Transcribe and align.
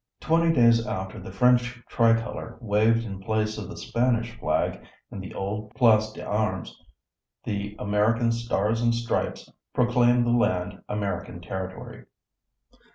Twenty 0.19 0.51
days 0.51 0.87
after 0.87 1.19
the 1.19 1.31
French 1.31 1.79
tri 1.87 2.19
color 2.19 2.57
waved 2.59 3.05
in 3.05 3.19
place 3.21 3.59
of 3.59 3.69
the 3.69 3.77
Spanish 3.77 4.31
flag 4.39 4.83
in 5.11 5.19
the 5.19 5.31
old 5.35 5.75
Place 5.75 6.11
d'Armes, 6.11 6.75
the 7.43 7.75
American 7.77 8.31
stars 8.31 8.81
and 8.81 8.95
stripes 8.95 9.47
proclaimed 9.75 10.25
the 10.25 10.31
land 10.31 10.81
American 10.89 11.39
territory. 11.39 12.05